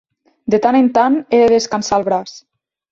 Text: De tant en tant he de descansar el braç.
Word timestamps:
De 0.53 0.59
tant 0.63 0.79
en 0.79 0.89
tant 0.97 1.21
he 1.21 1.43
de 1.45 1.53
descansar 1.55 1.99
el 2.03 2.11
braç. 2.11 2.37